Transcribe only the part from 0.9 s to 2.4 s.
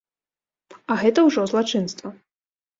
А гэта ўжо злачынства.